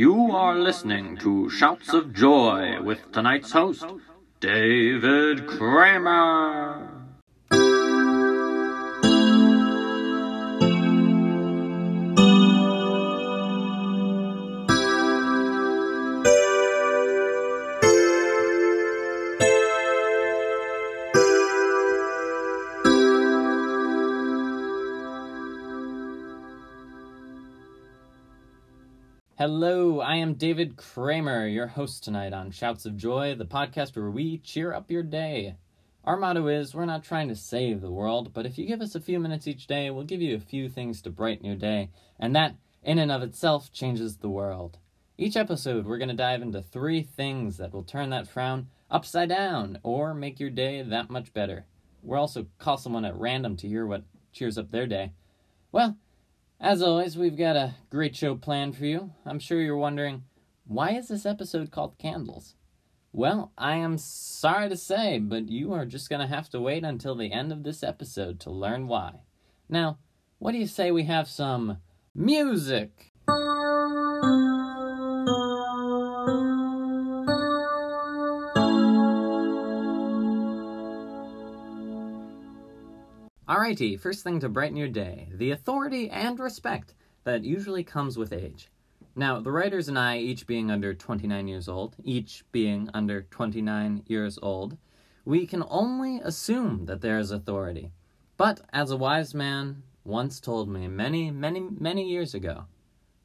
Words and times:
You 0.00 0.32
are 0.32 0.54
listening 0.54 1.18
to 1.18 1.50
Shouts 1.50 1.92
of 1.92 2.14
Joy 2.14 2.80
with 2.80 3.12
tonight's 3.12 3.52
host, 3.52 3.84
David 4.40 5.46
Kramer. 5.46 6.99
Hello, 29.40 30.00
I 30.00 30.16
am 30.16 30.34
David 30.34 30.76
Kramer, 30.76 31.46
your 31.46 31.68
host 31.68 32.04
tonight 32.04 32.34
on 32.34 32.50
Shouts 32.50 32.84
of 32.84 32.98
Joy, 32.98 33.34
the 33.34 33.46
podcast 33.46 33.96
where 33.96 34.10
we 34.10 34.36
cheer 34.36 34.74
up 34.74 34.90
your 34.90 35.02
day. 35.02 35.56
Our 36.04 36.18
motto 36.18 36.46
is 36.48 36.74
we're 36.74 36.84
not 36.84 37.04
trying 37.04 37.28
to 37.28 37.34
save 37.34 37.80
the 37.80 37.90
world, 37.90 38.34
but 38.34 38.44
if 38.44 38.58
you 38.58 38.66
give 38.66 38.82
us 38.82 38.94
a 38.94 39.00
few 39.00 39.18
minutes 39.18 39.46
each 39.46 39.66
day, 39.66 39.88
we'll 39.88 40.04
give 40.04 40.20
you 40.20 40.36
a 40.36 40.40
few 40.40 40.68
things 40.68 41.00
to 41.00 41.10
brighten 41.10 41.46
your 41.46 41.56
day, 41.56 41.88
and 42.18 42.36
that, 42.36 42.56
in 42.82 42.98
and 42.98 43.10
of 43.10 43.22
itself, 43.22 43.72
changes 43.72 44.18
the 44.18 44.28
world. 44.28 44.76
Each 45.16 45.38
episode, 45.38 45.86
we're 45.86 45.96
going 45.96 46.10
to 46.10 46.14
dive 46.14 46.42
into 46.42 46.60
three 46.60 47.02
things 47.02 47.56
that 47.56 47.72
will 47.72 47.82
turn 47.82 48.10
that 48.10 48.28
frown 48.28 48.66
upside 48.90 49.30
down 49.30 49.78
or 49.82 50.12
make 50.12 50.38
your 50.38 50.50
day 50.50 50.82
that 50.82 51.08
much 51.08 51.32
better. 51.32 51.64
We'll 52.02 52.20
also 52.20 52.44
call 52.58 52.76
someone 52.76 53.06
at 53.06 53.16
random 53.16 53.56
to 53.56 53.68
hear 53.68 53.86
what 53.86 54.04
cheers 54.34 54.58
up 54.58 54.70
their 54.70 54.86
day. 54.86 55.12
Well, 55.72 55.96
as 56.60 56.82
always, 56.82 57.16
we've 57.16 57.36
got 57.36 57.56
a 57.56 57.74
great 57.88 58.14
show 58.14 58.34
planned 58.34 58.76
for 58.76 58.84
you. 58.84 59.12
I'm 59.24 59.38
sure 59.38 59.60
you're 59.60 59.76
wondering, 59.76 60.24
why 60.66 60.90
is 60.90 61.08
this 61.08 61.24
episode 61.24 61.70
called 61.70 61.98
Candles? 61.98 62.54
Well, 63.12 63.50
I 63.58 63.76
am 63.76 63.98
sorry 63.98 64.68
to 64.68 64.76
say, 64.76 65.18
but 65.18 65.48
you 65.48 65.72
are 65.72 65.86
just 65.86 66.08
going 66.10 66.20
to 66.20 66.32
have 66.32 66.48
to 66.50 66.60
wait 66.60 66.84
until 66.84 67.16
the 67.16 67.32
end 67.32 67.50
of 67.50 67.64
this 67.64 67.82
episode 67.82 68.38
to 68.40 68.50
learn 68.50 68.86
why. 68.86 69.22
Now, 69.68 69.98
what 70.38 70.52
do 70.52 70.58
you 70.58 70.66
say 70.66 70.90
we 70.90 71.04
have 71.04 71.28
some 71.28 71.78
music? 72.14 73.12
Alrighty, 83.60 84.00
first 84.00 84.24
thing 84.24 84.40
to 84.40 84.48
brighten 84.48 84.78
your 84.78 84.88
day 84.88 85.28
the 85.34 85.50
authority 85.50 86.08
and 86.08 86.40
respect 86.40 86.94
that 87.24 87.44
usually 87.44 87.84
comes 87.84 88.16
with 88.16 88.32
age. 88.32 88.70
Now, 89.14 89.38
the 89.38 89.52
writers 89.52 89.86
and 89.86 89.98
I, 89.98 90.16
each 90.16 90.46
being 90.46 90.70
under 90.70 90.94
29 90.94 91.46
years 91.46 91.68
old, 91.68 91.94
each 92.02 92.42
being 92.52 92.88
under 92.94 93.20
29 93.20 94.04
years 94.06 94.38
old, 94.40 94.78
we 95.26 95.46
can 95.46 95.62
only 95.68 96.20
assume 96.20 96.86
that 96.86 97.02
there 97.02 97.18
is 97.18 97.30
authority. 97.30 97.92
But 98.38 98.62
as 98.72 98.90
a 98.90 98.96
wise 98.96 99.34
man 99.34 99.82
once 100.04 100.40
told 100.40 100.70
me 100.70 100.88
many, 100.88 101.30
many, 101.30 101.60
many 101.60 102.08
years 102.08 102.32
ago, 102.32 102.64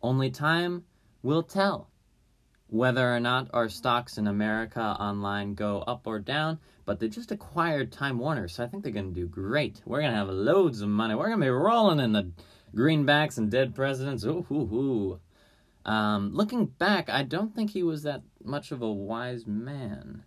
only 0.00 0.30
time 0.30 0.84
will 1.22 1.42
tell 1.42 1.90
whether 2.72 3.14
or 3.14 3.20
not 3.20 3.50
our 3.52 3.68
stocks 3.68 4.16
in 4.16 4.26
America 4.26 4.80
online 4.80 5.52
go 5.52 5.80
up 5.80 6.06
or 6.06 6.18
down, 6.18 6.58
but 6.86 6.98
they 6.98 7.06
just 7.06 7.30
acquired 7.30 7.92
Time 7.92 8.18
Warner, 8.18 8.48
so 8.48 8.64
I 8.64 8.66
think 8.66 8.82
they're 8.82 8.92
going 8.92 9.12
to 9.12 9.20
do 9.20 9.26
great. 9.26 9.82
We're 9.84 10.00
going 10.00 10.12
to 10.12 10.16
have 10.16 10.30
loads 10.30 10.80
of 10.80 10.88
money. 10.88 11.14
We're 11.14 11.26
going 11.26 11.40
to 11.40 11.44
be 11.44 11.50
rolling 11.50 12.00
in 12.00 12.12
the 12.12 12.32
greenbacks 12.74 13.36
and 13.36 13.50
dead 13.50 13.74
presidents. 13.74 14.24
Ooh, 14.24 14.46
ooh, 14.50 14.54
ooh. 14.54 15.20
Um, 15.84 16.30
looking 16.32 16.64
back, 16.64 17.10
I 17.10 17.24
don't 17.24 17.54
think 17.54 17.72
he 17.72 17.82
was 17.82 18.04
that 18.04 18.22
much 18.42 18.72
of 18.72 18.80
a 18.80 18.90
wise 18.90 19.46
man. 19.46 20.24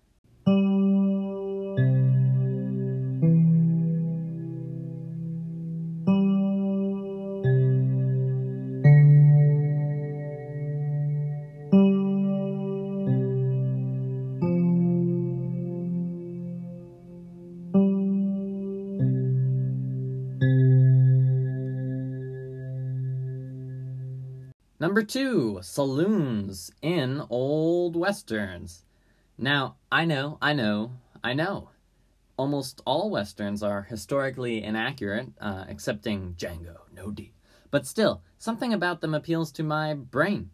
Number 24.78 25.04
two, 25.04 25.60
saloons 25.62 26.70
in 26.82 27.24
old 27.30 27.96
westerns. 27.96 28.84
Now, 29.38 29.78
I 29.90 30.04
know, 30.04 30.38
I 30.42 30.52
know, 30.52 30.92
I 31.24 31.34
know. 31.34 31.70
Almost 32.36 32.82
all 32.86 33.10
westerns 33.10 33.64
are 33.64 33.84
historically 33.84 34.62
inaccurate, 34.62 35.30
uh, 35.40 35.64
excepting 35.70 36.34
Django, 36.36 36.80
no 36.94 37.10
D. 37.10 37.32
But 37.72 37.88
still, 37.88 38.22
something 38.38 38.74
about 38.74 39.00
them 39.00 39.14
appeals 39.14 39.54
to 39.54 39.64
my 39.64 39.94
brain. 39.94 40.50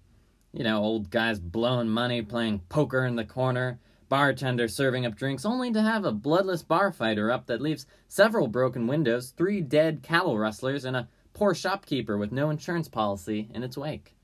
You 0.54 0.66
know, 0.66 0.84
old 0.84 1.10
guys 1.10 1.40
blowing 1.40 1.90
money, 1.90 2.22
playing 2.22 2.62
poker 2.70 3.04
in 3.06 3.16
the 3.16 3.26
corner, 3.26 3.80
bartender 4.08 4.68
serving 4.68 5.04
up 5.04 5.16
drinks, 5.16 5.46
only 5.46 5.74
to 5.74 5.81
have 5.81 6.06
a 6.06 6.12
bloodless 6.12 6.62
bar 6.62 6.92
fight 6.92 7.18
erupt 7.18 7.48
that 7.48 7.62
leaves 7.62 7.88
several 8.08 8.48
broken 8.48 8.86
windows, 8.86 9.34
three 9.36 9.62
dead 9.62 10.04
cattle 10.04 10.38
rustlers, 10.38 10.86
and 10.86 10.96
a 10.96 11.08
poor 11.34 11.53
shopkeeper 11.53 12.18
with 12.18 12.31
no 12.31 12.50
insurance 12.50 12.88
policy 12.88 13.50
in 13.53 13.64
its 13.64 13.78
wake. 13.78 14.16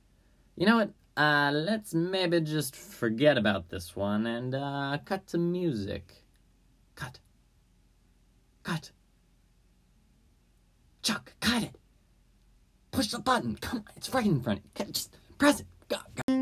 You 0.55 0.65
know 0.65 0.77
what? 0.77 0.91
Uh, 1.15 1.51
let's 1.51 1.93
maybe 1.93 2.39
just 2.41 2.75
forget 2.75 3.37
about 3.37 3.69
this 3.69 3.95
one 3.95 4.27
and 4.27 4.53
uh, 4.53 4.97
cut 5.03 5.25
to 5.27 5.37
music. 5.37 6.23
Cut. 6.95 7.19
Cut. 8.63 8.91
Chuck, 11.01 11.33
cut 11.39 11.63
it. 11.63 11.75
Push 12.91 13.07
the 13.07 13.19
button. 13.19 13.55
Come 13.61 13.79
on, 13.79 13.93
it's 13.95 14.13
right 14.13 14.25
in 14.25 14.41
front. 14.41 14.59
of 14.79 14.87
you. 14.87 14.93
Just 14.93 15.15
press 15.37 15.61
it. 15.61 15.67
Go, 15.87 15.97
go. 16.27 16.36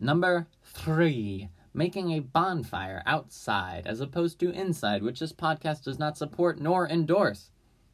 Number 0.00 0.46
three, 0.64 1.50
making 1.74 2.12
a 2.12 2.20
bonfire 2.20 3.02
outside 3.04 3.86
as 3.86 4.00
opposed 4.00 4.40
to 4.40 4.50
inside, 4.50 5.02
which 5.02 5.20
this 5.20 5.34
podcast 5.34 5.84
does 5.84 5.98
not 5.98 6.16
support 6.16 6.58
nor 6.60 6.88
endorse. 6.88 7.50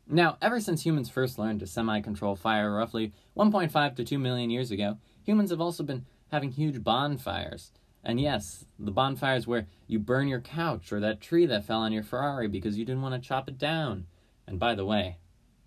Now, 0.06 0.36
ever 0.41 0.60
since 0.60 0.84
humans 0.86 1.10
first 1.10 1.41
learned 1.41 1.58
to 1.60 1.66
semi 1.66 2.00
control 2.02 2.36
fire 2.36 2.72
roughly 2.72 3.12
1.5 3.36 3.97
to 3.97 4.04
2 4.04 4.19
million 4.19 4.48
years 4.48 4.70
ago, 4.70 4.98
humans 5.25 5.50
have 5.50 5.60
also 5.60 5.82
been 5.82 6.06
having 6.28 6.52
huge 6.52 6.84
bonfires. 6.84 7.72
And 8.04 8.20
yes, 8.20 8.64
the 8.78 8.92
bonfires 8.92 9.48
where 9.48 9.66
you 9.88 9.98
burn 9.98 10.28
your 10.28 10.41
couch 10.41 10.92
or 10.92 11.00
that 11.00 11.20
tree 11.20 11.46
that 11.46 11.64
fell 11.64 11.81
on 11.81 11.92
your 11.92 12.04
Ferrari 12.04 12.46
because 12.46 12.78
you 12.78 12.84
didn't 12.84 13.02
want 13.02 13.20
to 13.20 13.28
chop 13.28 13.48
it 13.48 13.58
down. 13.58 14.06
And 14.46 14.60
by 14.60 14.76
the 14.76 14.84
way, 14.84 15.16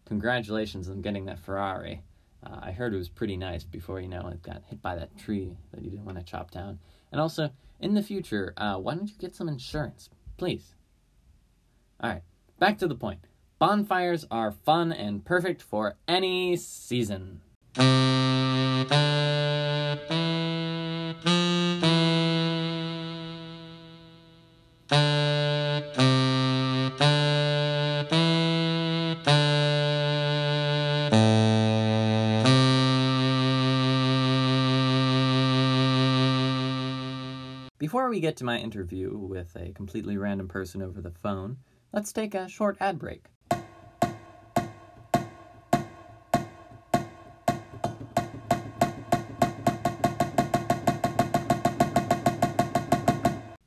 congratulations 0.06 0.88
on 0.88 1.02
getting 1.02 1.26
that 1.26 1.40
Ferrari. 1.40 2.04
Uh, 2.46 2.60
I 2.62 2.72
heard 2.72 2.94
it 2.94 2.98
was 2.98 3.10
pretty 3.10 3.38
nice 3.38 3.64
before, 3.64 4.00
you 4.00 4.08
know, 4.08 4.28
it 4.28 4.42
got 4.42 4.64
hit 4.70 4.82
by 4.82 4.96
that 4.96 5.18
tree 5.18 5.58
that 5.72 5.84
you 5.84 5.90
didn't 5.90 6.06
want 6.06 6.18
to 6.18 6.24
chop 6.24 6.52
down. 6.52 6.80
And 7.12 7.20
also, 7.20 7.50
in 7.80 7.94
the 7.94 8.04
future, 8.04 8.54
uh, 8.58 8.78
why 8.78 8.96
don't 8.96 9.10
you 9.10 9.16
get 9.18 9.36
some 9.36 9.50
insurance? 9.50 10.10
Please. 10.38 10.76
Alright, 12.04 12.24
back 12.60 12.78
to 12.80 12.88
the 12.88 12.96
point. 12.96 13.20
Bonfires 13.60 14.26
are 14.30 14.52
fun 14.52 14.92
and 14.92 15.26
perfect 15.26 15.64
for 15.64 15.96
any 16.08 16.56
season. 16.56 17.42
Before 37.88 38.10
we 38.10 38.20
get 38.20 38.36
to 38.36 38.44
my 38.44 38.58
interview 38.58 39.18
with 39.18 39.56
a 39.56 39.72
completely 39.72 40.18
random 40.18 40.50
person 40.50 40.82
over 40.82 41.00
the 41.00 41.10
phone, 41.10 41.56
let's 41.94 42.12
take 42.12 42.36
a 42.36 42.50
short 42.50 42.76
ad 42.82 43.00
break. 43.00 43.28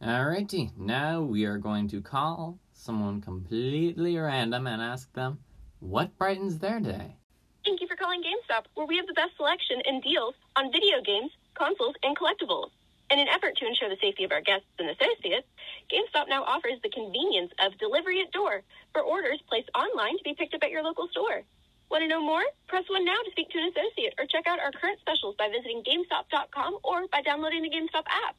Alrighty, 0.03 0.77
now 0.77 1.23
we 1.23 1.47
are 1.47 1.57
going 1.57 1.89
to 1.89 2.03
call 2.03 2.59
someone 2.75 3.23
completely 3.23 4.19
random 4.19 4.67
and 4.67 4.83
ask 4.83 5.11
them 5.15 5.39
what 5.79 6.19
brightens 6.19 6.59
their 6.59 6.79
day. 6.79 7.17
Thank 7.65 7.81
you 7.81 7.89
for 7.89 7.97
calling 7.97 8.21
GameStop, 8.21 8.65
where 8.75 8.87
we 8.87 8.99
have 8.99 9.07
the 9.07 9.15
best 9.15 9.35
selection 9.39 9.81
and 9.87 10.03
deals 10.03 10.35
on 10.57 10.71
video 10.71 11.01
games, 11.03 11.31
consoles, 11.55 11.95
and 12.03 12.15
collectibles. 12.19 12.69
In 13.11 13.19
an 13.19 13.29
effort 13.29 13.57
to 13.57 13.67
ensure 13.67 13.89
the 13.89 13.99
safety 14.01 14.23
of 14.23 14.31
our 14.31 14.41
guests 14.41 14.71
and 14.79 14.89
associates, 14.89 15.47
GameStop 15.91 16.29
now 16.29 16.45
offers 16.45 16.79
the 16.83 16.91
convenience 16.91 17.51
of 17.59 17.77
delivery 17.79 18.21
at 18.21 18.31
door 18.31 18.63
for 18.93 19.03
orders 19.03 19.43
placed 19.49 19.69
online 19.75 20.17
to 20.17 20.23
be 20.23 20.35
picked 20.35 20.55
up 20.55 20.63
at 20.63 20.71
your 20.71 20.85
local 20.85 21.09
store. 21.09 21.43
Want 21.91 22.03
to 22.03 22.09
know 22.09 22.23
more? 22.23 22.43
Press 22.69 22.85
1 22.89 23.05
now 23.05 23.19
to 23.25 23.31
speak 23.33 23.51
to 23.51 23.59
an 23.59 23.73
associate 23.75 24.15
or 24.17 24.27
check 24.27 24.47
out 24.47 24.61
our 24.61 24.71
current 24.71 25.01
specials 25.01 25.35
by 25.37 25.49
visiting 25.49 25.83
GameStop.com 25.83 26.79
or 26.85 27.09
by 27.09 27.21
downloading 27.23 27.63
the 27.63 27.71
GameStop 27.71 28.07
app. 28.07 28.37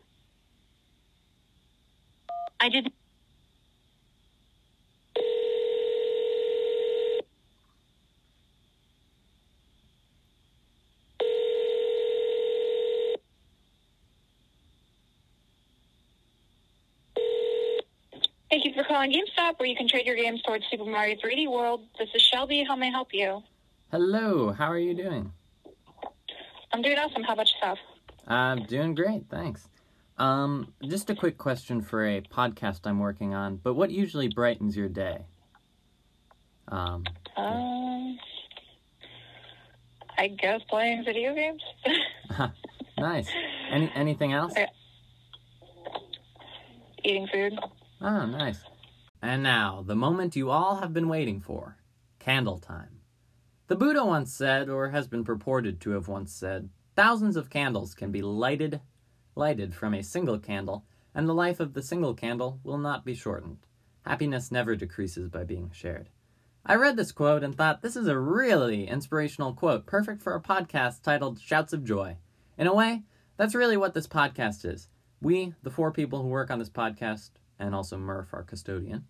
I 2.62 2.70
did. 2.70 2.94
Thank 18.62 18.76
you 18.76 18.84
for 18.84 18.88
calling 18.88 19.12
GameStop, 19.12 19.58
where 19.58 19.68
you 19.68 19.76
can 19.76 19.88
trade 19.88 20.06
your 20.06 20.16
games 20.16 20.40
towards 20.44 20.64
Super 20.70 20.86
Mario 20.86 21.16
3D 21.16 21.50
World. 21.50 21.82
This 21.98 22.10
is 22.14 22.22
Shelby. 22.22 22.64
How 22.64 22.76
may 22.76 22.90
I 22.90 22.92
help 22.92 23.08
you? 23.12 23.42
Hello, 23.90 24.52
how 24.52 24.68
are 24.68 24.78
you 24.78 24.94
doing? 24.94 25.34
I'm 26.72 26.84
doing 26.84 27.00
awesome. 27.00 27.24
How 27.24 27.34
about 27.34 27.48
yourself? 27.52 27.80
I'm 28.28 28.66
doing 28.68 28.94
great, 28.94 29.24
thanks. 29.32 29.68
Um, 30.20 30.74
just 30.84 31.10
a 31.10 31.16
quick 31.16 31.40
question 31.40 31.82
for 31.82 32.06
a 32.06 32.22
podcast 32.22 32.82
I'm 32.86 33.00
working 33.00 33.34
on, 33.34 33.56
but 33.56 33.74
what 33.74 33.90
usually 33.90 34.28
brightens 34.28 34.78
your 34.78 34.90
day? 34.90 35.26
Um, 36.68 37.04
Um, 37.36 38.20
I 40.20 40.28
guess 40.28 40.62
playing 40.70 41.04
video 41.04 41.34
games. 41.34 41.64
nice. 43.00 43.28
Any 43.72 43.92
anything 43.96 44.34
else? 44.34 44.54
Eating 47.04 47.28
food. 47.34 47.58
Oh, 48.04 48.26
nice. 48.26 48.64
And 49.22 49.44
now, 49.44 49.84
the 49.86 49.96
moment 49.96 50.36
you 50.36 50.50
all 50.50 50.78
have 50.78 50.92
been 50.92 51.08
waiting 51.08 51.40
for 51.40 51.78
candle 52.18 52.58
time. 52.58 53.02
The 53.68 53.76
Buddha 53.76 54.04
once 54.04 54.34
said, 54.34 54.70
or 54.70 54.90
has 54.90 55.08
been 55.08 55.24
purported 55.24 55.80
to 55.82 55.92
have 55.92 56.08
once 56.08 56.34
said, 56.34 56.70
thousands 56.96 57.36
of 57.36 57.52
candles 57.52 57.94
can 57.94 58.12
be 58.12 58.24
lighted, 58.24 58.82
lighted 59.36 59.76
from 59.76 59.94
a 59.94 60.02
single 60.02 60.40
candle, 60.40 60.84
and 61.14 61.30
the 61.30 61.36
life 61.36 61.60
of 61.60 61.74
the 61.74 61.84
single 61.84 62.16
candle 62.16 62.60
will 62.64 62.80
not 62.80 63.06
be 63.06 63.14
shortened. 63.14 63.60
Happiness 64.04 64.52
never 64.52 64.76
decreases 64.76 65.30
by 65.30 65.44
being 65.44 65.70
shared. 65.72 66.10
I 66.66 66.76
read 66.76 66.98
this 66.98 67.12
quote 67.12 67.44
and 67.44 67.56
thought 67.56 67.84
this 67.84 67.96
is 67.96 68.08
a 68.08 68.18
really 68.18 68.88
inspirational 68.88 69.54
quote, 69.54 69.86
perfect 69.86 70.24
for 70.24 70.34
a 70.34 70.42
podcast 70.42 71.04
titled 71.04 71.40
Shouts 71.40 71.72
of 71.72 71.84
Joy. 71.84 72.18
In 72.58 72.66
a 72.66 72.74
way, 72.74 73.04
that's 73.38 73.54
really 73.54 73.78
what 73.78 73.94
this 73.94 74.08
podcast 74.08 74.66
is. 74.66 74.88
We, 75.22 75.54
the 75.62 75.70
four 75.70 75.92
people 75.92 76.24
who 76.24 76.30
work 76.30 76.50
on 76.50 76.58
this 76.58 76.70
podcast, 76.70 77.30
and 77.62 77.74
also 77.76 77.98
Murph, 77.98 78.34
our 78.34 78.44
custodian, 78.44 79.06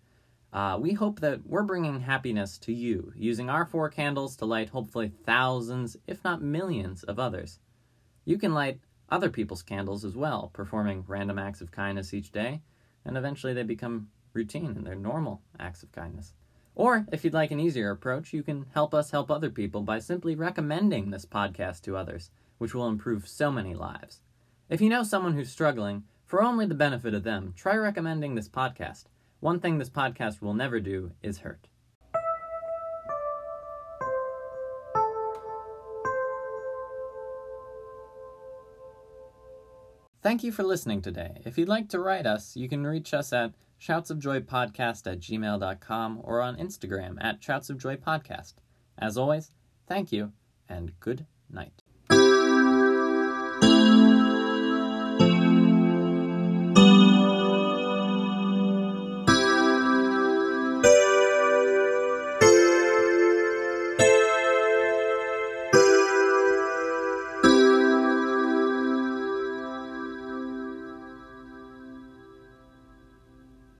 uh, 0.52 0.78
we 0.78 0.92
hope 0.92 1.20
that 1.20 1.46
we're 1.46 1.62
bringing 1.62 2.00
happiness 2.00 2.58
to 2.58 2.72
you 2.72 3.12
using 3.16 3.48
our 3.48 3.64
four 3.64 3.88
candles 3.88 4.36
to 4.36 4.44
light 4.44 4.68
hopefully 4.68 5.10
thousands, 5.24 5.96
if 6.06 6.22
not 6.22 6.42
millions, 6.42 7.02
of 7.04 7.18
others. 7.18 7.58
You 8.24 8.38
can 8.38 8.52
light 8.52 8.78
other 9.08 9.30
people's 9.30 9.62
candles 9.62 10.04
as 10.04 10.14
well, 10.14 10.50
performing 10.52 11.04
random 11.08 11.38
acts 11.38 11.62
of 11.62 11.72
kindness 11.72 12.12
each 12.12 12.32
day, 12.32 12.60
and 13.04 13.16
eventually 13.16 13.54
they 13.54 13.62
become 13.62 14.08
routine 14.34 14.74
and 14.76 14.86
they're 14.86 14.94
normal 14.94 15.42
acts 15.58 15.82
of 15.82 15.90
kindness. 15.92 16.34
Or, 16.74 17.06
if 17.12 17.24
you'd 17.24 17.34
like 17.34 17.50
an 17.50 17.60
easier 17.60 17.90
approach, 17.90 18.32
you 18.32 18.42
can 18.42 18.66
help 18.72 18.94
us 18.94 19.10
help 19.10 19.30
other 19.30 19.50
people 19.50 19.82
by 19.82 19.98
simply 19.98 20.34
recommending 20.34 21.10
this 21.10 21.26
podcast 21.26 21.82
to 21.82 21.96
others, 21.96 22.30
which 22.58 22.74
will 22.74 22.88
improve 22.88 23.28
so 23.28 23.50
many 23.50 23.74
lives. 23.74 24.20
If 24.70 24.80
you 24.80 24.88
know 24.88 25.02
someone 25.02 25.34
who's 25.34 25.50
struggling, 25.50 26.04
for 26.32 26.42
only 26.42 26.64
the 26.64 26.74
benefit 26.74 27.12
of 27.12 27.24
them, 27.24 27.52
try 27.54 27.76
recommending 27.76 28.34
this 28.34 28.48
podcast. 28.48 29.04
One 29.40 29.60
thing 29.60 29.76
this 29.76 29.90
podcast 29.90 30.40
will 30.40 30.54
never 30.54 30.80
do 30.80 31.10
is 31.22 31.40
hurt. 31.40 31.68
Thank 40.22 40.42
you 40.42 40.52
for 40.52 40.62
listening 40.62 41.02
today. 41.02 41.42
If 41.44 41.58
you'd 41.58 41.68
like 41.68 41.90
to 41.90 42.00
write 42.00 42.24
us, 42.24 42.56
you 42.56 42.66
can 42.66 42.86
reach 42.86 43.12
us 43.12 43.34
at 43.34 43.52
shoutsofjoypodcast 43.78 45.12
at 45.12 45.20
gmail.com 45.20 46.20
or 46.24 46.40
on 46.40 46.56
Instagram 46.56 47.18
at 47.20 47.42
shoutsofjoypodcast. 47.42 48.54
As 48.96 49.18
always, 49.18 49.52
thank 49.86 50.10
you 50.10 50.32
and 50.66 50.98
good 50.98 51.26
night. 51.50 51.81